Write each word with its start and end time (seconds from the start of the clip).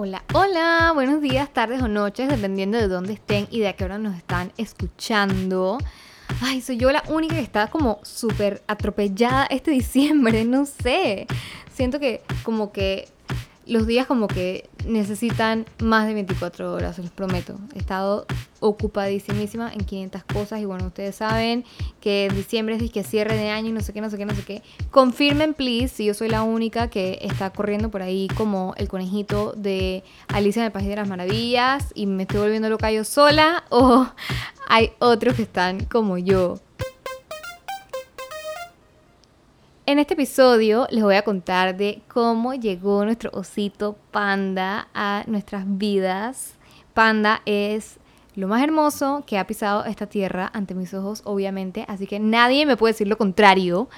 Hola, 0.00 0.22
hola, 0.32 0.92
buenos 0.94 1.20
días, 1.20 1.52
tardes 1.52 1.82
o 1.82 1.88
noches, 1.88 2.28
dependiendo 2.28 2.78
de 2.78 2.86
dónde 2.86 3.14
estén 3.14 3.48
y 3.50 3.58
de 3.58 3.66
a 3.66 3.72
qué 3.72 3.82
hora 3.82 3.98
nos 3.98 4.16
están 4.16 4.52
escuchando. 4.56 5.76
Ay, 6.40 6.60
soy 6.60 6.76
yo 6.76 6.92
la 6.92 7.02
única 7.08 7.34
que 7.34 7.40
está 7.40 7.66
como 7.66 7.98
súper 8.04 8.62
atropellada 8.68 9.46
este 9.46 9.70
diciembre, 9.72 10.44
no 10.44 10.66
sé. 10.66 11.26
Siento 11.74 11.98
que 11.98 12.22
como 12.44 12.70
que 12.70 13.08
los 13.68 13.86
días 13.86 14.06
como 14.06 14.28
que 14.28 14.68
necesitan 14.86 15.66
más 15.82 16.06
de 16.06 16.14
24 16.14 16.72
horas, 16.72 16.96
se 16.96 17.02
los 17.02 17.10
prometo. 17.10 17.58
He 17.74 17.78
estado 17.78 18.26
ocupadísimísima 18.60 19.72
en 19.72 19.84
500 19.84 20.24
cosas 20.24 20.60
y 20.60 20.64
bueno, 20.64 20.86
ustedes 20.86 21.16
saben 21.16 21.64
que 22.00 22.30
diciembre 22.34 22.76
es 22.76 22.90
que 22.90 23.04
cierre 23.04 23.36
de 23.36 23.50
año 23.50 23.68
y 23.68 23.72
no 23.72 23.80
sé 23.80 23.92
qué, 23.92 24.00
no 24.00 24.08
sé 24.10 24.16
qué, 24.16 24.24
no 24.24 24.34
sé 24.34 24.42
qué. 24.42 24.62
Confirmen, 24.90 25.54
please, 25.54 25.88
si 25.88 26.06
yo 26.06 26.14
soy 26.14 26.28
la 26.28 26.42
única 26.42 26.88
que 26.88 27.18
está 27.20 27.50
corriendo 27.50 27.90
por 27.90 28.02
ahí 28.02 28.28
como 28.36 28.74
el 28.78 28.88
conejito 28.88 29.52
de 29.56 30.02
Alicia 30.28 30.60
en 30.60 30.66
el 30.66 30.72
País 30.72 30.88
de 30.88 30.96
las 30.96 31.08
Maravillas 31.08 31.92
y 31.94 32.06
me 32.06 32.22
estoy 32.22 32.40
volviendo 32.40 32.70
loca 32.70 32.90
yo 32.90 33.04
sola 33.04 33.64
o 33.68 34.06
hay 34.68 34.92
otros 34.98 35.34
que 35.34 35.42
están 35.42 35.84
como 35.84 36.16
yo. 36.16 36.58
En 39.88 39.98
este 39.98 40.12
episodio 40.12 40.86
les 40.90 41.02
voy 41.02 41.14
a 41.14 41.22
contar 41.22 41.74
de 41.74 42.02
cómo 42.08 42.52
llegó 42.52 43.06
nuestro 43.06 43.30
osito 43.32 43.96
panda 44.10 44.88
a 44.92 45.24
nuestras 45.26 45.64
vidas. 45.66 46.52
Panda 46.92 47.40
es 47.46 47.96
lo 48.34 48.48
más 48.48 48.62
hermoso 48.62 49.24
que 49.26 49.38
ha 49.38 49.46
pisado 49.46 49.86
esta 49.86 50.06
tierra 50.06 50.50
ante 50.52 50.74
mis 50.74 50.92
ojos, 50.92 51.22
obviamente, 51.24 51.86
así 51.88 52.06
que 52.06 52.20
nadie 52.20 52.66
me 52.66 52.76
puede 52.76 52.92
decir 52.92 53.08
lo 53.08 53.16
contrario. 53.16 53.88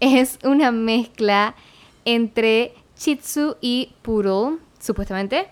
Es 0.00 0.38
una 0.42 0.72
mezcla 0.72 1.54
entre 2.06 2.72
Shih 2.96 3.20
y 3.60 3.92
Poodle, 4.00 4.56
supuestamente. 4.78 5.48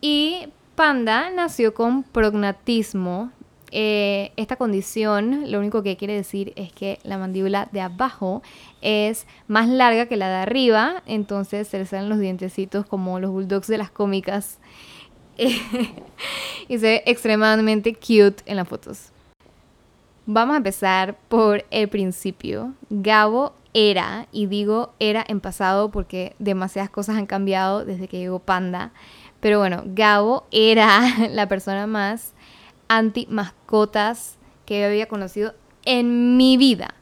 Y 0.00 0.48
Panda 0.74 1.30
nació 1.30 1.72
con 1.72 2.02
prognatismo, 2.02 3.30
eh, 3.76 4.30
esta 4.36 4.54
condición 4.54 5.50
lo 5.50 5.58
único 5.58 5.82
que 5.82 5.96
quiere 5.96 6.14
decir 6.14 6.52
es 6.54 6.72
que 6.72 7.00
la 7.02 7.18
mandíbula 7.18 7.68
de 7.72 7.80
abajo 7.80 8.40
es 8.82 9.26
más 9.48 9.68
larga 9.68 10.06
que 10.06 10.16
la 10.16 10.28
de 10.28 10.36
arriba, 10.36 11.02
entonces 11.06 11.66
se 11.66 11.78
le 11.78 11.84
salen 11.84 12.08
los 12.08 12.20
dientecitos 12.20 12.86
como 12.86 13.18
los 13.18 13.32
bulldogs 13.32 13.66
de 13.66 13.78
las 13.78 13.90
cómicas. 13.90 14.60
y 15.36 16.78
se 16.78 16.86
ve 16.86 17.02
extremadamente 17.06 17.94
cute 17.94 18.44
en 18.46 18.58
las 18.58 18.68
fotos. 18.68 19.10
Vamos 20.24 20.54
a 20.54 20.58
empezar 20.58 21.16
por 21.28 21.64
el 21.72 21.88
principio. 21.88 22.74
Gabo 22.90 23.54
era, 23.72 24.28
y 24.30 24.46
digo 24.46 24.94
era 25.00 25.24
en 25.26 25.40
pasado 25.40 25.90
porque 25.90 26.36
demasiadas 26.38 26.90
cosas 26.90 27.16
han 27.16 27.26
cambiado 27.26 27.84
desde 27.84 28.06
que 28.06 28.18
llegó 28.18 28.38
Panda. 28.38 28.92
Pero 29.40 29.58
bueno, 29.58 29.82
Gabo 29.84 30.46
era 30.52 31.02
la 31.32 31.48
persona 31.48 31.88
más 31.88 32.33
anti 32.88 33.26
mascotas 33.30 34.36
que 34.66 34.80
yo 34.80 34.86
había 34.86 35.06
conocido 35.06 35.54
en 35.84 36.36
mi 36.36 36.56
vida. 36.56 36.94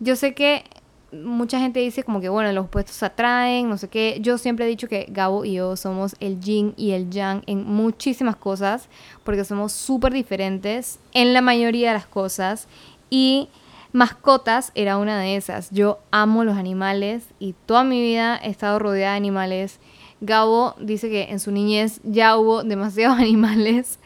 Yo 0.00 0.16
sé 0.16 0.34
que 0.34 0.64
mucha 1.12 1.60
gente 1.60 1.80
dice 1.80 2.02
como 2.02 2.20
que 2.20 2.28
bueno, 2.28 2.52
los 2.52 2.66
opuestos 2.66 2.96
se 2.96 3.06
atraen, 3.06 3.68
no 3.68 3.78
sé 3.78 3.88
qué. 3.88 4.18
Yo 4.20 4.38
siempre 4.38 4.66
he 4.66 4.68
dicho 4.68 4.88
que 4.88 5.06
Gabo 5.08 5.44
y 5.44 5.54
yo 5.54 5.76
somos 5.76 6.16
el 6.20 6.40
yin 6.40 6.74
y 6.76 6.92
el 6.92 7.10
yang 7.10 7.42
en 7.46 7.64
muchísimas 7.64 8.36
cosas, 8.36 8.88
porque 9.24 9.44
somos 9.44 9.72
súper 9.72 10.12
diferentes 10.12 10.98
en 11.12 11.32
la 11.32 11.40
mayoría 11.40 11.88
de 11.88 11.94
las 11.94 12.06
cosas. 12.06 12.68
Y 13.08 13.48
mascotas 13.92 14.72
era 14.74 14.98
una 14.98 15.18
de 15.18 15.36
esas. 15.36 15.70
Yo 15.70 16.00
amo 16.10 16.44
los 16.44 16.56
animales 16.56 17.24
y 17.38 17.54
toda 17.66 17.84
mi 17.84 18.00
vida 18.00 18.38
he 18.42 18.50
estado 18.50 18.78
rodeada 18.78 19.12
de 19.12 19.18
animales. 19.18 19.78
Gabo 20.20 20.74
dice 20.80 21.08
que 21.08 21.24
en 21.24 21.40
su 21.40 21.50
niñez 21.50 22.00
ya 22.02 22.36
hubo 22.36 22.62
demasiados 22.62 23.18
animales. 23.20 23.98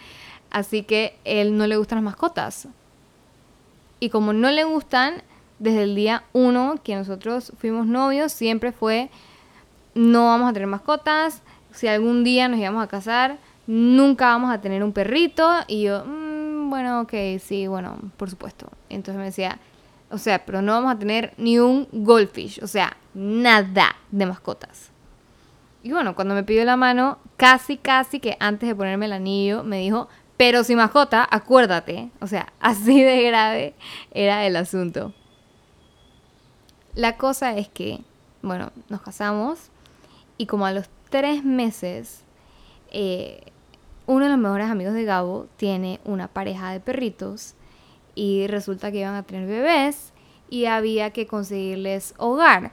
Así 0.51 0.83
que 0.83 1.17
él 1.25 1.57
no 1.57 1.67
le 1.67 1.77
gustan 1.77 1.97
las 1.97 2.05
mascotas. 2.05 2.69
Y 4.01 4.11
como 4.11 4.33
no 4.33 4.51
le 4.51 4.65
gustan, 4.65 5.23
desde 5.59 5.83
el 5.85 5.95
día 5.95 6.25
uno 6.33 6.77
que 6.83 6.97
nosotros 6.97 7.53
fuimos 7.59 7.87
novios, 7.87 8.33
siempre 8.33 8.73
fue, 8.73 9.11
no 9.95 10.27
vamos 10.27 10.51
a 10.51 10.53
tener 10.53 10.69
mascotas, 10.69 11.43
si 11.73 11.87
algún 11.87 12.25
día 12.25 12.49
nos 12.49 12.59
íbamos 12.59 12.83
a 12.83 12.89
casar, 12.89 13.39
nunca 13.67 14.27
vamos 14.27 14.51
a 14.51 14.61
tener 14.61 14.83
un 14.83 14.93
perrito. 14.93 15.49
Y 15.69 15.83
yo, 15.83 16.05
mm, 16.05 16.71
bueno, 16.71 17.03
ok, 17.03 17.13
sí, 17.41 17.67
bueno, 17.67 17.99
por 18.17 18.31
supuesto. 18.31 18.69
Entonces 18.89 19.19
me 19.19 19.27
decía, 19.27 19.59
o 20.11 20.19
sea, 20.19 20.45
pero 20.45 20.63
no 20.63 20.73
vamos 20.73 20.93
a 20.93 20.99
tener 20.99 21.33
ni 21.37 21.59
un 21.59 21.87
goldfish, 21.93 22.61
o 22.63 22.67
sea, 22.67 22.97
nada 23.15 23.95
de 24.11 24.27
mascotas. 24.27 24.91
Y 25.83 25.93
bueno, 25.93 26.15
cuando 26.15 26.35
me 26.35 26.43
pidió 26.43 26.65
la 26.65 26.77
mano, 26.77 27.19
casi, 27.37 27.77
casi 27.77 28.21
que 28.21 28.37
antes 28.41 28.69
de 28.69 28.75
ponerme 28.75 29.07
el 29.07 29.13
anillo, 29.13 29.63
me 29.63 29.79
dijo, 29.79 30.09
pero 30.41 30.65
si 30.65 30.75
mascota, 30.75 31.29
acuérdate. 31.31 32.09
O 32.19 32.27
sea, 32.27 32.51
así 32.61 33.03
de 33.03 33.25
grave 33.25 33.75
era 34.11 34.47
el 34.47 34.57
asunto. 34.57 35.13
La 36.95 37.19
cosa 37.19 37.59
es 37.59 37.69
que, 37.69 38.01
bueno, 38.41 38.73
nos 38.89 39.03
casamos 39.03 39.69
y 40.39 40.47
como 40.47 40.65
a 40.65 40.73
los 40.73 40.89
tres 41.11 41.45
meses, 41.45 42.25
eh, 42.91 43.43
uno 44.07 44.25
de 44.25 44.31
los 44.31 44.41
mejores 44.41 44.71
amigos 44.71 44.95
de 44.95 45.05
Gabo 45.05 45.47
tiene 45.59 46.01
una 46.07 46.27
pareja 46.27 46.73
de 46.73 46.81
perritos 46.81 47.53
y 48.15 48.47
resulta 48.47 48.91
que 48.91 49.01
iban 49.01 49.17
a 49.17 49.25
tener 49.25 49.47
bebés 49.47 50.15
y 50.49 50.65
había 50.65 51.11
que 51.11 51.27
conseguirles 51.27 52.15
hogar. 52.17 52.73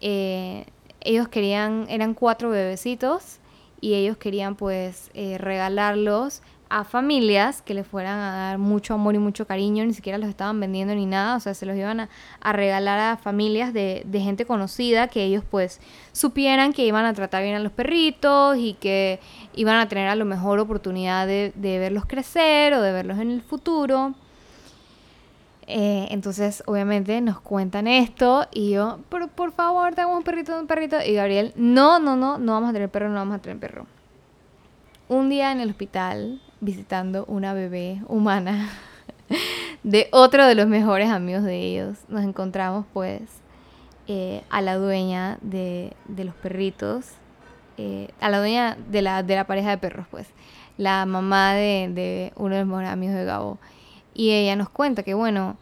Eh, 0.00 0.66
ellos 1.02 1.28
querían, 1.28 1.86
eran 1.88 2.14
cuatro 2.14 2.50
bebecitos 2.50 3.38
y 3.80 3.94
ellos 3.94 4.16
querían 4.16 4.56
pues 4.56 5.12
eh, 5.14 5.38
regalarlos 5.38 6.42
a 6.70 6.84
familias 6.84 7.62
que 7.62 7.74
les 7.74 7.84
fueran 7.84 8.20
a 8.20 8.36
dar 8.36 8.58
mucho 8.58 8.94
amor 8.94 9.16
y 9.16 9.18
mucho 9.18 9.44
cariño, 9.44 9.84
ni 9.84 9.92
siquiera 9.92 10.18
los 10.18 10.28
estaban 10.28 10.60
vendiendo 10.60 10.94
ni 10.94 11.04
nada, 11.04 11.36
o 11.36 11.40
sea, 11.40 11.52
se 11.52 11.66
los 11.66 11.76
iban 11.76 12.08
a, 12.40 12.52
regalar 12.52 13.00
a 13.00 13.16
familias 13.16 13.72
de, 13.72 14.04
gente 14.12 14.46
conocida 14.46 15.08
que 15.08 15.24
ellos 15.24 15.42
pues 15.50 15.80
supieran 16.12 16.72
que 16.72 16.86
iban 16.86 17.04
a 17.06 17.12
tratar 17.12 17.42
bien 17.42 17.56
a 17.56 17.58
los 17.58 17.72
perritos 17.72 18.56
y 18.56 18.74
que 18.74 19.18
iban 19.54 19.80
a 19.80 19.88
tener 19.88 20.08
a 20.08 20.14
lo 20.14 20.24
mejor 20.24 20.60
oportunidad 20.60 21.26
de, 21.26 21.52
verlos 21.56 22.06
crecer 22.06 22.72
o 22.74 22.80
de 22.80 22.92
verlos 22.92 23.18
en 23.18 23.32
el 23.32 23.42
futuro. 23.42 24.14
Eh, 25.66 26.06
entonces, 26.10 26.62
obviamente, 26.66 27.20
nos 27.20 27.40
cuentan 27.40 27.88
esto 27.88 28.46
y 28.52 28.70
yo, 28.70 29.00
por, 29.08 29.28
por 29.28 29.52
favor, 29.52 29.94
tengo 29.94 30.16
un 30.16 30.22
perrito, 30.22 30.58
un 30.58 30.66
perrito. 30.66 30.96
Y 31.04 31.14
Gabriel, 31.14 31.52
no, 31.56 31.98
no, 31.98 32.16
no, 32.16 32.38
no 32.38 32.52
vamos 32.52 32.70
a 32.70 32.72
tener 32.72 32.88
perro, 32.90 33.08
no 33.08 33.16
vamos 33.16 33.36
a 33.36 33.38
tener 33.38 33.58
perro. 33.58 33.86
Un 35.08 35.28
día 35.28 35.52
en 35.52 35.60
el 35.60 35.70
hospital, 35.70 36.40
visitando 36.60 37.24
una 37.26 37.54
bebé 37.54 38.02
humana 38.08 38.68
de 39.82 40.08
otro 40.12 40.46
de 40.46 40.54
los 40.54 40.66
mejores 40.66 41.10
amigos 41.10 41.42
de 41.42 41.56
ellos. 41.56 41.98
Nos 42.08 42.22
encontramos 42.22 42.86
pues 42.92 43.22
eh, 44.06 44.42
a 44.50 44.60
la 44.60 44.76
dueña 44.76 45.38
de, 45.40 45.94
los 46.16 46.34
perritos, 46.34 47.06
eh, 47.78 48.08
a 48.20 48.28
la 48.28 48.38
dueña 48.38 48.76
de 48.90 49.02
la, 49.02 49.22
de 49.22 49.36
la 49.36 49.46
pareja 49.46 49.70
de 49.70 49.78
perros 49.78 50.06
pues, 50.10 50.26
la 50.76 51.06
mamá 51.06 51.54
de, 51.54 51.90
de 51.92 52.32
uno 52.36 52.54
de 52.54 52.60
los 52.60 52.68
mejores 52.68 52.90
amigos 52.90 53.16
de 53.16 53.24
Gabo. 53.24 53.58
Y 54.12 54.32
ella 54.32 54.56
nos 54.56 54.68
cuenta 54.68 55.02
que 55.02 55.14
bueno, 55.14 55.56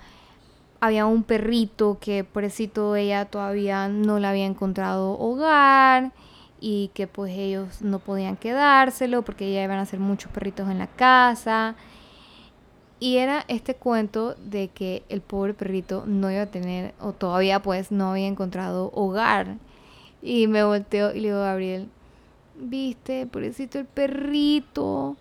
había 0.80 1.06
un 1.06 1.22
perrito 1.22 1.98
que 2.00 2.24
pobrecito 2.24 2.96
ella 2.96 3.24
todavía 3.24 3.88
no 3.88 4.18
le 4.18 4.26
había 4.26 4.46
encontrado 4.46 5.18
hogar 5.18 6.12
y 6.60 6.90
que 6.94 7.06
pues 7.06 7.32
ellos 7.36 7.82
no 7.82 7.98
podían 7.98 8.36
quedárselo 8.36 9.22
porque 9.22 9.52
ya 9.52 9.62
iban 9.62 9.78
a 9.78 9.86
ser 9.86 10.00
muchos 10.00 10.30
perritos 10.32 10.68
en 10.68 10.78
la 10.78 10.86
casa. 10.86 11.76
Y 13.00 13.18
era 13.18 13.44
este 13.46 13.74
cuento 13.76 14.34
de 14.34 14.68
que 14.68 15.04
el 15.08 15.20
pobre 15.20 15.54
perrito 15.54 16.04
no 16.06 16.30
iba 16.30 16.42
a 16.42 16.46
tener, 16.46 16.94
o 17.00 17.12
todavía 17.12 17.62
pues 17.62 17.92
no 17.92 18.10
había 18.10 18.26
encontrado 18.26 18.90
hogar. 18.92 19.56
Y 20.20 20.48
me 20.48 20.64
volteo 20.64 21.12
y 21.14 21.20
le 21.20 21.28
digo 21.28 21.38
a 21.38 21.44
Gabriel, 21.44 21.88
viste, 22.56 23.26
pobrecito 23.26 23.78
el 23.78 23.86
perrito, 23.86 25.16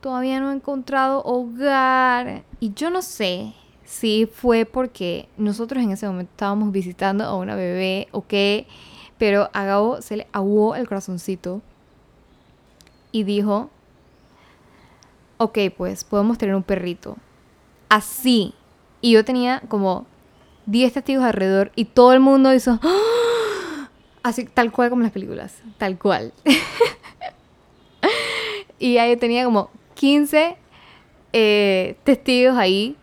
todavía 0.00 0.40
no 0.40 0.48
ha 0.48 0.52
encontrado 0.52 1.22
hogar. 1.22 2.42
Y 2.58 2.74
yo 2.74 2.90
no 2.90 3.02
sé 3.02 3.54
si 3.84 4.26
fue 4.26 4.64
porque 4.64 5.28
nosotros 5.36 5.82
en 5.82 5.92
ese 5.92 6.06
momento 6.06 6.32
estábamos 6.32 6.72
visitando 6.72 7.24
a 7.24 7.36
una 7.36 7.54
bebé 7.54 8.08
o 8.10 8.26
qué 8.26 8.66
pero 9.22 9.50
a 9.52 9.64
Gabo 9.64 10.02
se 10.02 10.16
le 10.16 10.26
aguó 10.32 10.74
el 10.74 10.88
corazoncito 10.88 11.62
y 13.12 13.22
dijo, 13.22 13.70
ok, 15.36 15.58
pues 15.76 16.02
podemos 16.02 16.38
tener 16.38 16.56
un 16.56 16.64
perrito. 16.64 17.16
Así. 17.88 18.52
Y 19.00 19.12
yo 19.12 19.24
tenía 19.24 19.62
como 19.68 20.06
10 20.66 20.94
testigos 20.94 21.22
alrededor 21.22 21.70
y 21.76 21.84
todo 21.84 22.12
el 22.12 22.18
mundo 22.18 22.52
hizo, 22.52 22.80
¡Ah!", 22.82 23.90
así, 24.24 24.44
tal 24.46 24.72
cual 24.72 24.90
como 24.90 25.02
en 25.02 25.04
las 25.04 25.12
películas, 25.12 25.62
tal 25.78 26.00
cual. 26.00 26.32
y 28.80 28.98
ahí 28.98 29.16
tenía 29.18 29.44
como 29.44 29.70
15 29.94 30.56
eh, 31.32 31.96
testigos 32.02 32.58
ahí 32.58 32.96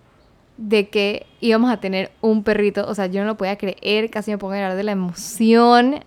de 0.59 0.89
que 0.89 1.25
íbamos 1.39 1.71
a 1.71 1.79
tener 1.79 2.11
un 2.19 2.43
perrito. 2.43 2.85
O 2.87 2.93
sea, 2.93 3.07
yo 3.07 3.21
no 3.21 3.27
lo 3.27 3.37
podía 3.37 3.57
creer, 3.57 4.09
casi 4.09 4.31
me 4.31 4.37
pongo 4.37 4.53
a 4.53 4.57
llorar 4.57 4.75
de 4.75 4.83
la 4.83 4.91
emoción. 4.91 6.03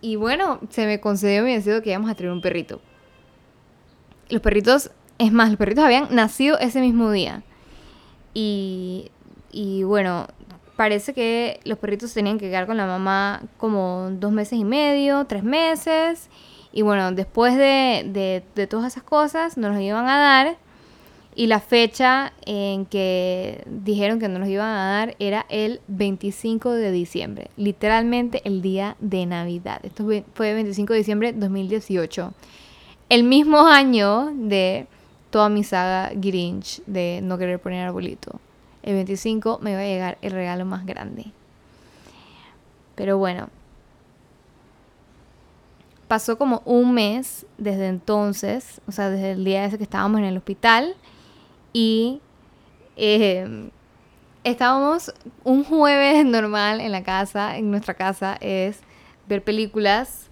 Y 0.00 0.16
bueno, 0.16 0.60
se 0.70 0.86
me 0.86 1.00
concedió 1.00 1.42
mi 1.42 1.54
deseo 1.54 1.82
que 1.82 1.90
íbamos 1.90 2.10
a 2.10 2.14
tener 2.14 2.32
un 2.32 2.40
perrito. 2.40 2.80
Los 4.28 4.40
perritos, 4.40 4.90
es 5.18 5.32
más, 5.32 5.48
los 5.48 5.58
perritos 5.58 5.84
habían 5.84 6.14
nacido 6.14 6.58
ese 6.58 6.80
mismo 6.80 7.10
día. 7.10 7.42
Y, 8.34 9.10
y 9.50 9.82
bueno, 9.82 10.26
parece 10.76 11.12
que 11.12 11.58
los 11.64 11.76
perritos 11.78 12.14
tenían 12.14 12.38
que 12.38 12.46
quedar 12.48 12.68
con 12.68 12.76
la 12.76 12.86
mamá 12.86 13.42
como 13.56 14.10
dos 14.12 14.30
meses 14.30 14.60
y 14.60 14.64
medio, 14.64 15.24
tres 15.24 15.42
meses. 15.42 16.30
Y 16.72 16.82
bueno, 16.82 17.10
después 17.10 17.56
de, 17.56 18.42
de, 18.54 18.66
todas 18.68 18.92
esas 18.92 19.02
cosas, 19.02 19.56
nos 19.56 19.72
los 19.72 19.80
iban 19.80 20.08
a 20.08 20.18
dar. 20.18 20.56
Y 21.38 21.46
la 21.46 21.60
fecha 21.60 22.32
en 22.46 22.84
que 22.84 23.62
dijeron 23.64 24.18
que 24.18 24.26
nos 24.26 24.40
los 24.40 24.48
iban 24.48 24.74
a 24.74 24.90
dar 24.90 25.14
era 25.20 25.46
el 25.48 25.80
25 25.86 26.72
de 26.72 26.90
diciembre. 26.90 27.52
Literalmente 27.56 28.42
el 28.44 28.60
día 28.60 28.96
de 28.98 29.24
Navidad. 29.24 29.78
Esto 29.84 30.04
fue 30.34 30.50
el 30.50 30.54
25 30.56 30.94
de 30.94 30.98
diciembre 30.98 31.32
de 31.32 31.38
2018. 31.38 32.34
El 33.08 33.22
mismo 33.22 33.68
año 33.68 34.32
de 34.34 34.88
toda 35.30 35.48
mi 35.48 35.62
saga 35.62 36.10
Grinch 36.12 36.82
de 36.86 37.20
no 37.22 37.38
querer 37.38 37.60
poner 37.60 37.86
arbolito. 37.86 38.40
El 38.82 38.94
25 38.94 39.60
me 39.62 39.70
iba 39.70 39.80
a 39.82 39.86
llegar 39.86 40.18
el 40.22 40.32
regalo 40.32 40.64
más 40.64 40.84
grande. 40.86 41.26
Pero 42.96 43.16
bueno, 43.16 43.48
pasó 46.08 46.36
como 46.36 46.62
un 46.64 46.94
mes 46.94 47.46
desde 47.58 47.86
entonces, 47.86 48.80
o 48.88 48.90
sea, 48.90 49.08
desde 49.08 49.30
el 49.30 49.44
día 49.44 49.64
ese 49.64 49.78
que 49.78 49.84
estábamos 49.84 50.18
en 50.18 50.24
el 50.26 50.36
hospital. 50.36 50.96
Y 51.72 52.20
em, 52.96 53.70
estábamos 54.44 55.12
un 55.44 55.64
jueves 55.64 56.24
normal 56.26 56.80
en 56.80 56.92
la 56.92 57.02
casa, 57.02 57.56
en 57.56 57.70
nuestra 57.70 57.94
casa, 57.94 58.36
es 58.40 58.80
ver 59.28 59.42
películas. 59.42 60.28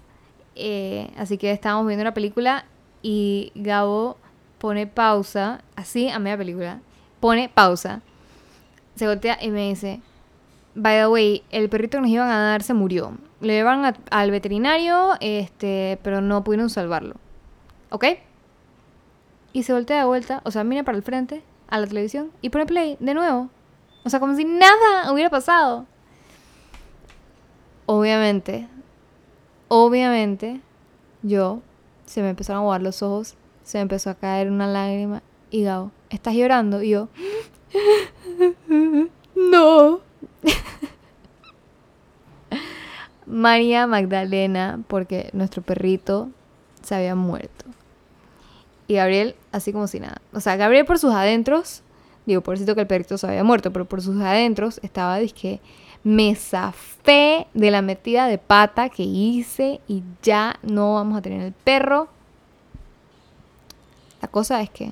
Eh, 0.55 1.11
así 1.17 1.37
que 1.37 1.51
estábamos 1.51 1.87
viendo 1.87 2.01
una 2.01 2.13
película 2.13 2.65
y 3.01 3.51
Gabo 3.55 4.17
pone 4.57 4.87
pausa, 4.87 5.61
así 5.75 6.09
a 6.09 6.17
media 6.19 6.37
película, 6.37 6.79
pone 7.19 7.47
pausa, 7.47 8.01
se 8.95 9.07
voltea 9.07 9.37
y 9.39 9.49
me 9.51 9.69
dice, 9.69 10.01
by 10.73 10.97
the 10.97 11.07
way, 11.07 11.43
el 11.51 11.69
perrito 11.69 11.97
que 11.97 12.01
nos 12.01 12.09
iban 12.09 12.29
a 12.29 12.39
dar 12.39 12.63
se 12.63 12.73
murió. 12.73 13.17
Le 13.39 13.53
llevaron 13.53 13.95
al 14.09 14.31
veterinario, 14.31 15.13
este, 15.19 15.99
pero 16.01 16.21
no 16.21 16.43
pudieron 16.43 16.69
salvarlo. 16.69 17.15
¿Ok? 17.91 18.05
Y 19.57 19.63
se 19.63 19.73
voltea 19.73 19.97
de 19.97 20.05
vuelta, 20.05 20.41
o 20.45 20.51
sea, 20.51 20.63
mira 20.63 20.83
para 20.83 20.99
el 20.99 21.03
frente, 21.03 21.41
a 21.67 21.79
la 21.79 21.87
televisión, 21.87 22.31
y 22.43 22.51
pone 22.51 22.67
play 22.67 22.95
de 22.99 23.15
nuevo. 23.15 23.49
O 24.05 24.09
sea, 24.11 24.19
como 24.19 24.35
si 24.35 24.45
nada 24.45 25.11
hubiera 25.11 25.31
pasado. 25.31 25.87
Obviamente, 27.87 28.67
obviamente, 29.67 30.61
yo 31.23 31.63
se 32.05 32.21
me 32.21 32.29
empezaron 32.29 32.59
a 32.59 32.63
aguar 32.65 32.83
los 32.83 33.01
ojos, 33.01 33.33
se 33.63 33.79
me 33.79 33.81
empezó 33.81 34.11
a 34.11 34.13
caer 34.13 34.51
una 34.51 34.67
lágrima 34.67 35.23
y 35.49 35.63
Gabo, 35.63 35.89
¿estás 36.11 36.35
llorando? 36.35 36.83
Y 36.83 36.89
yo, 36.89 37.09
no. 39.35 40.01
María 43.25 43.87
Magdalena, 43.87 44.81
porque 44.87 45.31
nuestro 45.33 45.63
perrito 45.63 46.29
se 46.83 46.93
había 46.93 47.15
muerto. 47.15 47.65
Y 48.87 48.95
Gabriel, 48.95 49.35
así 49.51 49.73
como 49.73 49.87
si 49.87 49.99
nada. 49.99 50.21
O 50.33 50.39
sea, 50.39 50.55
Gabriel 50.55 50.85
por 50.85 50.99
sus 50.99 51.13
adentros, 51.13 51.81
digo, 52.25 52.41
por 52.41 52.57
cierto 52.57 52.75
que 52.75 52.81
el 52.81 52.87
perrito 52.87 53.17
se 53.17 53.27
había 53.27 53.43
muerto, 53.43 53.73
pero 53.73 53.85
por 53.85 54.01
sus 54.01 54.21
adentros 54.21 54.79
estaba, 54.83 55.17
dije, 55.17 55.59
me 56.03 56.35
zafé 56.35 57.47
de 57.53 57.71
la 57.71 57.81
metida 57.81 58.27
de 58.27 58.37
pata 58.37 58.89
que 58.89 59.03
hice 59.03 59.81
y 59.87 60.03
ya 60.21 60.55
no 60.61 60.93
vamos 60.93 61.17
a 61.17 61.21
tener 61.21 61.41
el 61.41 61.53
perro. 61.53 62.07
La 64.21 64.27
cosa 64.29 64.61
es 64.61 64.69
que 64.69 64.91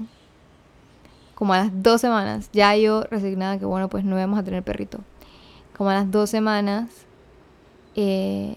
como 1.36 1.54
a 1.54 1.58
las 1.58 1.84
dos 1.84 2.02
semanas, 2.02 2.50
ya 2.54 2.76
yo 2.78 3.04
resignada 3.04 3.60
que 3.60 3.66
bueno, 3.66 3.90
pues 3.90 4.04
no 4.04 4.18
íbamos 4.18 4.40
a 4.40 4.44
tener 4.44 4.64
perrito. 4.64 5.00
Como 5.78 5.90
a 5.90 5.94
las 5.94 6.10
dos 6.10 6.30
semanas 6.30 6.90
eh, 7.96 8.56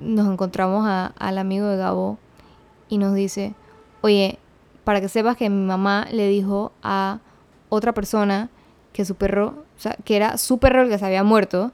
nos 0.00 0.30
encontramos 0.30 0.86
al 1.16 1.38
amigo 1.38 1.66
de 1.68 1.76
Gabo 1.76 2.18
y 2.88 2.98
nos 2.98 3.14
dice, 3.14 3.54
oye, 4.00 4.38
para 4.88 5.02
que 5.02 5.10
sepas 5.10 5.36
que 5.36 5.50
mi 5.50 5.66
mamá 5.66 6.06
le 6.10 6.28
dijo 6.28 6.72
a 6.82 7.18
otra 7.68 7.92
persona 7.92 8.48
que 8.94 9.04
su 9.04 9.16
perro, 9.16 9.66
o 9.76 9.78
sea, 9.78 9.98
que 10.02 10.16
era 10.16 10.38
su 10.38 10.56
perro 10.56 10.80
el 10.80 10.88
que 10.88 10.96
se 10.96 11.04
había 11.04 11.22
muerto, 11.22 11.72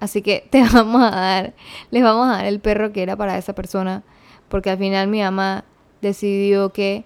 así 0.00 0.22
que 0.22 0.48
te 0.48 0.62
vamos 0.72 1.02
a 1.02 1.10
dar, 1.10 1.52
les 1.90 2.02
vamos 2.02 2.26
a 2.26 2.38
dar 2.38 2.46
el 2.46 2.60
perro 2.60 2.90
que 2.90 3.02
era 3.02 3.16
para 3.16 3.36
esa 3.36 3.52
persona, 3.54 4.02
porque 4.48 4.70
al 4.70 4.78
final 4.78 5.08
mi 5.08 5.20
mamá 5.20 5.64
decidió 6.00 6.70
que 6.70 7.04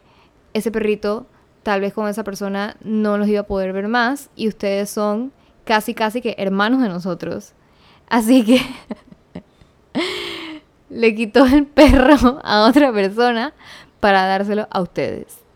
ese 0.55 0.71
perrito 0.71 1.27
tal 1.65 1.81
vez 1.81 1.93
con 1.93 2.07
esa 2.07 2.23
persona 2.23 2.77
no 2.85 3.19
los 3.19 3.27
iba 3.27 3.41
a 3.41 3.47
poder 3.49 3.73
ver 3.73 3.89
más 3.89 4.31
y 4.37 4.47
ustedes 4.47 4.89
son 4.91 5.33
casi, 5.65 5.93
casi 5.93 6.21
que 6.21 6.37
hermanos 6.39 6.83
de 6.83 6.89
nosotros. 6.89 7.55
Así 8.09 8.45
que 8.45 8.61
le 10.89 11.17
quitó 11.17 11.47
el 11.47 11.67
perro 11.67 12.39
a 12.45 12.65
otra 12.69 12.93
persona 12.93 13.55
para 13.99 14.25
dárselo 14.25 14.69
a 14.71 14.81
ustedes. 14.83 15.48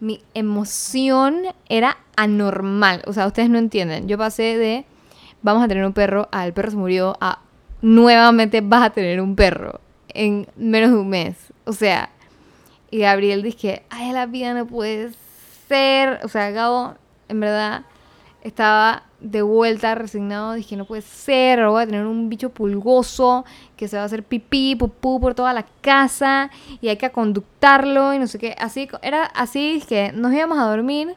Mi 0.00 0.22
emoción 0.34 1.42
era 1.68 1.98
anormal. 2.16 3.02
O 3.06 3.12
sea, 3.12 3.26
ustedes 3.26 3.50
no 3.50 3.58
entienden. 3.58 4.08
Yo 4.08 4.18
pasé 4.18 4.58
de 4.58 4.84
vamos 5.42 5.62
a 5.62 5.68
tener 5.68 5.84
un 5.84 5.92
perro 5.92 6.28
a 6.32 6.46
el 6.46 6.52
perro 6.52 6.70
se 6.70 6.76
murió 6.76 7.16
a 7.20 7.40
nuevamente 7.82 8.60
vas 8.62 8.82
a 8.82 8.90
tener 8.90 9.20
un 9.20 9.36
perro 9.36 9.80
en 10.08 10.48
menos 10.56 10.90
de 10.90 10.96
un 10.96 11.08
mes. 11.08 11.36
O 11.64 11.72
sea, 11.72 12.10
y 12.90 12.98
Gabriel 12.98 13.42
dije, 13.42 13.82
ay, 13.90 14.12
la 14.12 14.26
vida 14.26 14.54
no 14.54 14.66
puede 14.66 15.12
ser. 15.68 16.20
O 16.24 16.28
sea, 16.28 16.50
Gabo, 16.50 16.94
en 17.28 17.40
verdad, 17.40 17.84
estaba 18.46 19.02
de 19.20 19.42
vuelta 19.42 19.94
resignado. 19.96 20.52
Dije, 20.52 20.76
no 20.76 20.84
puede 20.84 21.02
ser. 21.02 21.58
Ahora 21.58 21.70
voy 21.70 21.82
a 21.82 21.86
tener 21.86 22.06
un 22.06 22.28
bicho 22.28 22.50
pulgoso 22.50 23.44
que 23.76 23.88
se 23.88 23.96
va 23.96 24.02
a 24.02 24.06
hacer 24.06 24.22
pipí, 24.22 24.76
pupú 24.76 25.20
por 25.20 25.34
toda 25.34 25.52
la 25.52 25.66
casa. 25.80 26.50
Y 26.80 26.88
hay 26.88 26.96
que 26.96 27.10
conductarlo 27.10 28.14
y 28.14 28.18
no 28.18 28.26
sé 28.28 28.38
qué. 28.38 28.54
Así, 28.58 28.88
era 29.02 29.24
así 29.24 29.82
que 29.88 30.12
nos 30.12 30.32
íbamos 30.32 30.58
a 30.58 30.64
dormir. 30.64 31.16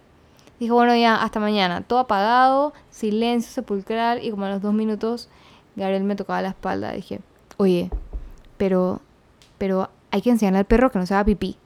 Dijo, 0.60 0.74
bueno, 0.74 0.96
ya, 0.96 1.22
hasta 1.22 1.40
mañana. 1.40 1.82
Todo 1.82 2.00
apagado, 2.00 2.74
silencio 2.90 3.52
sepulcral. 3.52 4.24
Y 4.26 4.32
como 4.32 4.46
a 4.46 4.50
los 4.50 4.62
dos 4.62 4.74
minutos, 4.74 5.30
Gabriel 5.76 6.04
me 6.04 6.16
tocaba 6.16 6.42
la 6.42 6.50
espalda. 6.50 6.94
Dije, 6.94 7.20
oye, 7.58 7.92
pero, 8.58 9.02
pero 9.60 9.90
hay 10.10 10.22
que 10.24 10.32
enseñarle 10.32 10.60
al 10.60 10.66
perro 10.66 10.92
que 10.92 10.98
no 10.98 11.06
se 11.06 11.14
haga 11.14 11.26
pipí. 11.26 11.58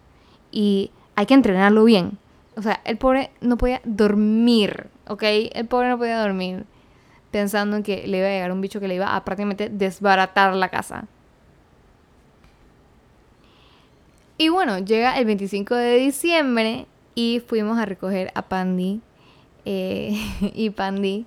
Y 0.51 0.91
hay 1.15 1.25
que 1.25 1.34
entrenarlo 1.34 1.86
bien. 1.86 2.17
O 2.58 2.62
sea, 2.62 2.82
el 2.84 2.98
pobre 2.98 3.32
no 3.41 3.58
podía 3.58 3.82
dormir, 3.84 4.89
¿ok? 5.07 5.24
El 5.53 5.67
pobre 5.67 5.89
no 5.89 5.98
podía 5.98 6.22
dormir 6.22 6.65
pensando 7.31 7.77
en 7.77 7.83
que 7.83 8.07
le 8.07 8.19
iba 8.19 8.27
a 8.27 8.31
llegar 8.31 8.51
un 8.51 8.62
bicho 8.62 8.79
que 8.79 8.88
le 8.88 8.95
iba 8.95 9.15
a 9.15 9.24
prácticamente 9.24 9.69
desbaratar 9.69 10.55
la 10.55 10.69
casa. 10.69 11.05
Y 14.38 14.50
bueno, 14.50 14.79
llega 14.79 15.17
el 15.17 15.25
25 15.25 15.75
de 15.75 15.98
diciembre 15.98 16.88
y 17.15 17.41
fuimos 17.45 17.77
a 17.77 17.86
recoger 17.86 18.31
a 18.36 18.43
Pandy. 18.43 19.01
Eh, 19.65 20.15
y 20.53 20.69
Pandy 20.69 21.25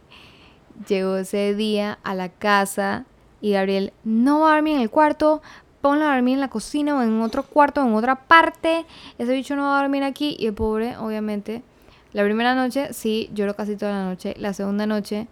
llegó 0.88 1.16
ese 1.16 1.54
día 1.54 1.98
a 2.02 2.14
la 2.14 2.28
casa 2.28 3.06
y 3.40 3.52
Gabriel 3.52 3.92
no 4.04 4.40
va 4.40 4.52
a 4.52 4.54
dormir 4.56 4.76
en 4.76 4.82
el 4.82 4.90
cuarto 4.90 5.40
ponlo 5.86 6.04
a 6.04 6.14
dormir 6.14 6.34
en 6.34 6.40
la 6.40 6.48
cocina 6.48 6.98
o 6.98 7.02
en 7.02 7.20
otro 7.20 7.44
cuarto 7.44 7.80
o 7.80 7.86
en 7.86 7.94
otra 7.94 8.16
parte. 8.16 8.84
Ese 9.18 9.32
bicho 9.32 9.54
no 9.54 9.62
va 9.62 9.78
a 9.78 9.82
dormir 9.82 10.02
aquí. 10.02 10.34
Y 10.36 10.46
el 10.46 10.52
pobre, 10.52 10.96
obviamente, 10.96 11.62
la 12.16 12.24
primera 12.24 12.54
noche 12.54 12.94
sí 12.94 13.28
lloró 13.34 13.54
casi 13.54 13.76
toda 13.76 13.92
la 13.92 14.04
noche. 14.04 14.34
La 14.38 14.54
segunda 14.54 14.86
noche 14.86 15.28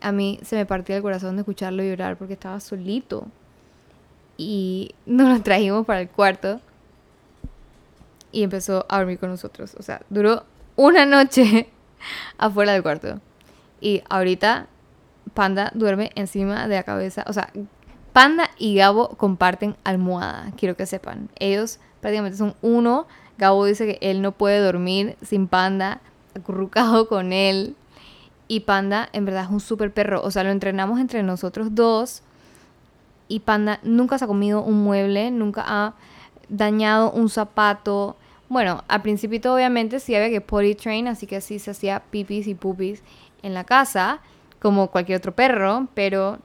a 0.00 0.10
mí 0.10 0.40
se 0.42 0.56
me 0.56 0.64
partía 0.64 0.96
el 0.96 1.02
corazón 1.02 1.36
de 1.36 1.42
escucharlo 1.42 1.82
llorar 1.82 2.16
porque 2.16 2.32
estaba 2.32 2.60
solito. 2.60 3.26
Y 4.38 4.94
nos 5.04 5.28
lo 5.28 5.42
trajimos 5.42 5.84
para 5.84 6.00
el 6.00 6.08
cuarto. 6.08 6.62
Y 8.32 8.42
empezó 8.42 8.86
a 8.88 8.96
dormir 8.96 9.18
con 9.18 9.28
nosotros. 9.28 9.76
O 9.78 9.82
sea, 9.82 10.00
duró 10.08 10.44
una 10.76 11.04
noche 11.04 11.68
afuera 12.38 12.72
del 12.72 12.82
cuarto. 12.82 13.20
Y 13.78 14.02
ahorita 14.08 14.66
Panda 15.34 15.70
duerme 15.74 16.10
encima 16.14 16.68
de 16.68 16.76
la 16.76 16.84
cabeza. 16.84 17.22
O 17.26 17.34
sea, 17.34 17.52
Panda 18.14 18.48
y 18.56 18.76
Gabo 18.76 19.10
comparten 19.10 19.76
almohada, 19.84 20.52
quiero 20.56 20.74
que 20.74 20.86
sepan. 20.86 21.28
Ellos 21.38 21.80
prácticamente 22.00 22.38
son 22.38 22.54
uno. 22.62 23.06
Gabo 23.38 23.64
dice 23.64 23.86
que 23.86 24.10
él 24.10 24.20
no 24.20 24.32
puede 24.32 24.58
dormir 24.58 25.16
sin 25.22 25.46
Panda, 25.48 26.00
acurrucado 26.34 27.08
con 27.08 27.32
él. 27.32 27.76
Y 28.48 28.60
Panda 28.60 29.08
en 29.12 29.24
verdad 29.24 29.44
es 29.44 29.50
un 29.50 29.60
súper 29.60 29.92
perro. 29.92 30.22
O 30.22 30.30
sea, 30.30 30.44
lo 30.44 30.50
entrenamos 30.50 31.00
entre 31.00 31.22
nosotros 31.22 31.74
dos. 31.74 32.22
Y 33.28 33.40
Panda 33.40 33.78
nunca 33.82 34.18
se 34.18 34.24
ha 34.24 34.28
comido 34.28 34.62
un 34.62 34.82
mueble, 34.82 35.30
nunca 35.30 35.64
ha 35.66 35.94
dañado 36.48 37.12
un 37.12 37.28
zapato. 37.28 38.16
Bueno, 38.48 38.82
al 38.88 39.02
principio 39.02 39.54
obviamente 39.54 40.00
sí 40.00 40.14
había 40.14 40.30
que 40.30 40.40
potty 40.40 40.74
train, 40.74 41.08
así 41.08 41.26
que 41.26 41.40
sí 41.40 41.58
se 41.58 41.70
hacía 41.70 42.02
pipis 42.10 42.46
y 42.46 42.54
pupis 42.54 43.02
en 43.42 43.54
la 43.54 43.64
casa, 43.64 44.20
como 44.58 44.88
cualquier 44.88 45.18
otro 45.18 45.32
perro, 45.32 45.88
pero 45.94 46.38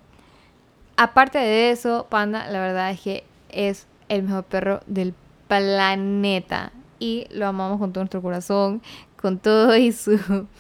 aparte 0.98 1.38
de 1.38 1.72
eso, 1.72 2.08
Panda, 2.10 2.50
la 2.50 2.60
verdad 2.60 2.92
es 2.92 3.00
que 3.00 3.24
es 3.50 3.88
el 4.10 4.24
mejor 4.24 4.44
perro 4.44 4.82
del 4.86 5.14
planeta. 5.48 6.72
Y 7.04 7.28
lo 7.32 7.48
amamos 7.48 7.80
con 7.80 7.92
todo 7.92 8.06
nuestro 8.06 8.22
corazón, 8.22 8.82
con 9.22 9.38
todo 9.38 9.76
y 9.76 9.92
su 9.92 10.18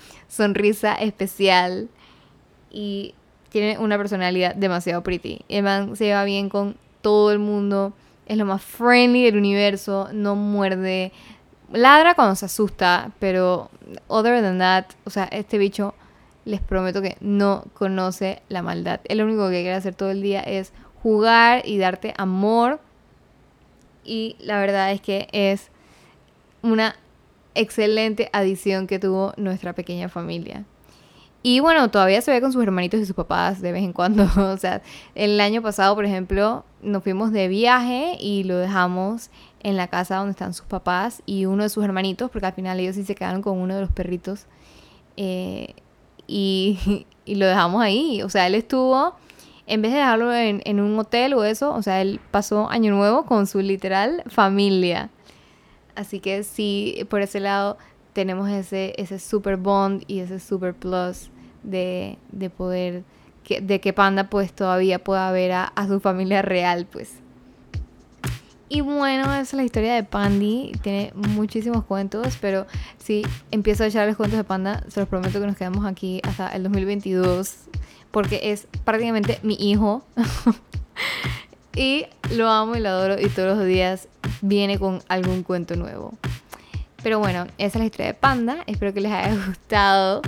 sonrisa 0.27 0.93
especial. 0.95 1.87
Y 2.69 3.15
tiene 3.47 3.77
una 3.77 3.97
personalidad 3.97 4.53
demasiado 4.53 5.03
pretty. 5.03 5.39
El 5.47 5.95
se 5.95 6.03
lleva 6.03 6.25
bien 6.25 6.49
con 6.49 6.75
todo 6.99 7.31
el 7.31 7.39
mundo. 7.39 7.93
Es 8.25 8.35
lo 8.37 8.43
más 8.43 8.61
friendly 8.61 9.23
del 9.23 9.37
universo. 9.37 10.09
No 10.11 10.35
muerde. 10.35 11.13
Ladra 11.71 12.13
cuando 12.13 12.35
se 12.35 12.47
asusta. 12.47 13.13
Pero 13.19 13.69
other 14.09 14.41
than 14.41 14.59
that, 14.59 14.87
o 15.05 15.09
sea, 15.09 15.23
este 15.31 15.57
bicho 15.57 15.95
les 16.43 16.59
prometo 16.59 17.01
que 17.01 17.15
no 17.21 17.63
conoce 17.73 18.41
la 18.49 18.61
maldad. 18.61 18.99
El 19.05 19.23
único 19.23 19.47
que 19.47 19.61
quiere 19.61 19.75
hacer 19.75 19.95
todo 19.95 20.11
el 20.11 20.21
día 20.21 20.41
es 20.41 20.73
jugar 21.01 21.61
y 21.65 21.77
darte 21.77 22.13
amor. 22.17 22.81
Y 24.03 24.35
la 24.41 24.59
verdad 24.59 24.91
es 24.91 24.99
que 24.99 25.29
es 25.31 25.71
una 26.63 26.95
excelente 27.53 28.29
adición 28.33 28.87
que 28.87 28.97
tuvo 28.97 29.33
nuestra 29.37 29.73
pequeña 29.73 30.09
familia. 30.09 30.65
Y 31.45 31.59
bueno, 31.59 31.91
todavía 31.91 32.21
se 32.21 32.31
ve 32.31 32.39
con 32.39 32.53
sus 32.53 32.63
hermanitos 32.63 33.01
y 33.01 33.05
sus 33.05 33.15
papás 33.15 33.61
de 33.61 33.73
vez 33.73 33.83
en 33.83 33.91
cuando. 33.91 34.23
o 34.37 34.57
sea, 34.57 34.81
el 35.13 35.39
año 35.41 35.61
pasado, 35.61 35.93
por 35.93 36.05
ejemplo, 36.05 36.63
nos 36.81 37.03
fuimos 37.03 37.33
de 37.33 37.49
viaje 37.49 38.17
y 38.19 38.45
lo 38.45 38.57
dejamos 38.57 39.29
en 39.61 39.75
la 39.75 39.87
casa 39.87 40.17
donde 40.17 40.31
están 40.31 40.53
sus 40.53 40.65
papás 40.65 41.21
y 41.25 41.45
uno 41.45 41.63
de 41.63 41.69
sus 41.69 41.83
hermanitos, 41.83 42.31
porque 42.31 42.47
al 42.47 42.53
final 42.53 42.79
ellos 42.79 42.95
sí 42.95 43.03
se 43.03 43.13
quedaron 43.13 43.41
con 43.41 43.57
uno 43.57 43.75
de 43.75 43.81
los 43.81 43.91
perritos. 43.91 44.45
Eh, 45.17 45.73
y, 46.27 47.05
lo 47.27 47.45
dejamos 47.45 47.81
ahí. 47.81 48.21
O 48.23 48.29
sea, 48.29 48.47
él 48.47 48.55
estuvo, 48.55 49.13
en 49.67 49.81
vez 49.81 49.91
de 49.91 49.97
dejarlo 49.97 50.33
en, 50.33 50.61
en, 50.63 50.79
un 50.79 50.97
hotel 50.97 51.33
o 51.33 51.43
eso, 51.43 51.73
o 51.73 51.81
sea, 51.81 52.01
él 52.01 52.21
pasó 52.31 52.69
año 52.69 52.95
nuevo 52.95 53.25
con 53.25 53.47
su 53.47 53.59
literal 53.59 54.23
familia. 54.27 55.09
Así 55.95 56.19
que 56.19 56.43
sí, 56.43 57.05
por 57.09 57.21
ese 57.21 57.39
lado 57.39 57.77
tenemos 58.13 58.49
ese, 58.49 58.93
ese 58.97 59.19
super 59.19 59.57
bond 59.57 60.03
y 60.07 60.19
ese 60.19 60.39
super 60.39 60.73
plus 60.73 61.29
de, 61.63 62.17
de 62.31 62.49
poder, 62.49 63.03
que, 63.43 63.61
de 63.61 63.81
que 63.81 63.93
Panda 63.93 64.29
pues 64.29 64.53
todavía 64.53 65.03
pueda 65.03 65.31
ver 65.31 65.51
a, 65.51 65.65
a 65.65 65.87
su 65.87 65.99
familia 65.99 66.41
real 66.41 66.87
pues. 66.91 67.15
Y 68.69 68.81
bueno, 68.81 69.25
esa 69.25 69.41
es 69.41 69.53
la 69.53 69.63
historia 69.63 69.93
de 69.93 70.03
Pandy. 70.03 70.71
Tiene 70.81 71.11
muchísimos 71.13 71.83
cuentos, 71.83 72.39
pero 72.41 72.65
si 72.97 73.21
empiezo 73.51 73.83
a 73.83 73.87
echarles 73.87 74.15
cuentos 74.15 74.37
de 74.37 74.43
Panda, 74.43 74.83
se 74.87 74.99
los 74.99 75.07
prometo 75.07 75.39
que 75.39 75.45
nos 75.45 75.57
quedamos 75.57 75.85
aquí 75.85 76.21
hasta 76.23 76.49
el 76.49 76.63
2022, 76.63 77.55
porque 78.09 78.51
es 78.51 78.67
prácticamente 78.83 79.37
mi 79.43 79.53
hijo. 79.59 80.03
y 81.75 82.07
lo 82.31 82.49
amo 82.49 82.75
y 82.75 82.79
lo 82.79 82.89
adoro 82.89 83.21
y 83.21 83.29
todos 83.29 83.55
los 83.57 83.67
días 83.67 84.07
viene 84.43 84.77
con 84.77 85.01
algún 85.07 85.41
cuento 85.41 85.75
nuevo. 85.75 86.13
Pero 87.01 87.19
bueno, 87.19 87.47
esa 87.57 87.77
es 87.77 87.79
la 87.79 87.85
historia 87.85 88.07
de 88.07 88.13
Panda. 88.13 88.57
Espero 88.67 88.93
que 88.93 89.01
les 89.01 89.11
haya 89.11 89.35
gustado. 89.47 90.21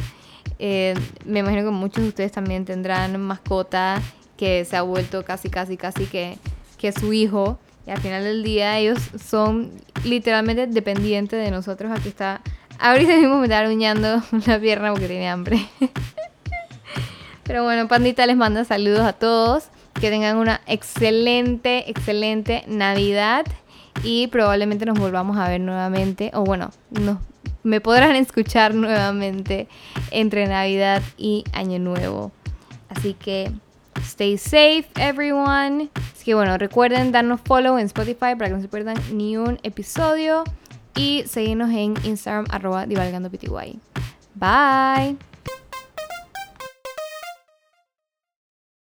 Eh, 0.57 0.95
me 1.25 1.39
imagino 1.39 1.63
que 1.63 1.71
muchos 1.71 2.01
de 2.01 2.09
ustedes 2.09 2.31
también 2.31 2.65
tendrán 2.65 3.19
mascota 3.21 4.01
que 4.37 4.65
se 4.65 4.77
ha 4.77 4.81
vuelto 4.81 5.23
casi, 5.25 5.49
casi, 5.49 5.77
casi 5.77 6.05
que, 6.05 6.37
que 6.77 6.91
su 6.91 7.13
hijo. 7.13 7.59
Y 7.85 7.91
al 7.91 7.99
final 7.99 8.23
del 8.23 8.43
día 8.43 8.79
ellos 8.79 8.99
son 9.23 9.71
literalmente 10.03 10.65
dependientes 10.65 11.43
de 11.43 11.51
nosotros. 11.51 11.91
Aquí 11.91 12.09
está. 12.09 12.41
Ahorita 12.79 13.17
mismo 13.17 13.37
me 13.37 13.45
está 13.45 13.59
aruñando 13.59 14.23
la 14.47 14.59
pierna 14.59 14.91
porque 14.91 15.07
tiene 15.07 15.29
hambre. 15.29 15.59
Pero 17.43 17.63
bueno, 17.63 17.87
Pandita 17.87 18.25
les 18.25 18.37
manda 18.37 18.63
saludos 18.63 19.01
a 19.01 19.13
todos. 19.13 19.65
Que 19.93 20.09
tengan 20.09 20.37
una 20.37 20.61
excelente, 20.67 21.89
excelente 21.89 22.63
Navidad. 22.67 23.45
Y 24.05 24.27
probablemente 24.27 24.85
nos 24.85 24.97
volvamos 24.97 25.37
a 25.37 25.49
ver 25.49 25.59
nuevamente. 25.59 26.31
O 26.33 26.43
bueno, 26.43 26.71
no, 26.91 27.19
me 27.63 27.81
podrán 27.81 28.15
escuchar 28.15 28.73
nuevamente 28.73 29.67
entre 30.11 30.47
Navidad 30.47 31.01
y 31.17 31.43
Año 31.51 31.79
Nuevo. 31.79 32.31
Así 32.89 33.13
que 33.13 33.51
Stay 34.01 34.37
safe, 34.37 34.87
everyone. 34.95 35.89
Así 36.13 36.25
que 36.25 36.35
bueno, 36.35 36.57
recuerden 36.57 37.11
darnos 37.11 37.41
follow 37.41 37.77
en 37.77 37.85
Spotify 37.85 38.35
para 38.35 38.47
que 38.47 38.53
no 38.53 38.61
se 38.61 38.67
pierdan 38.67 38.97
ni 39.11 39.37
un 39.37 39.59
episodio. 39.63 40.43
Y 40.95 41.23
seguirnos 41.27 41.71
en 41.71 41.95
Instagram, 42.03 42.45
arroba 42.51 42.85
divalgandopty. 42.85 43.47
Bye. 44.35 45.17